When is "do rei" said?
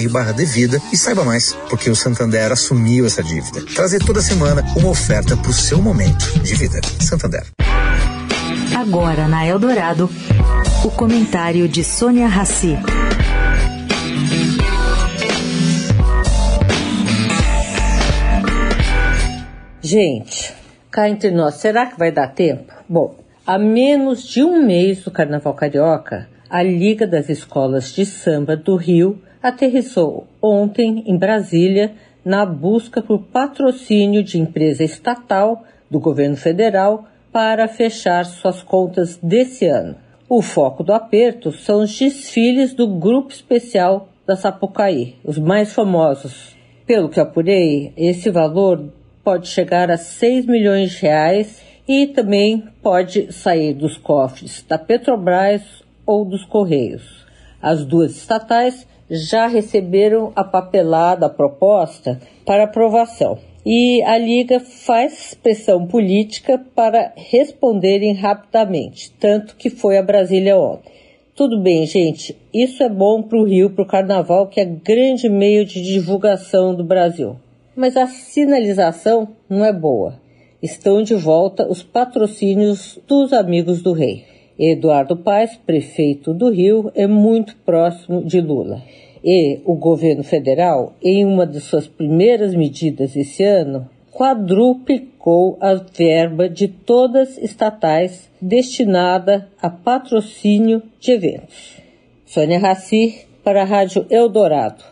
83.80-84.31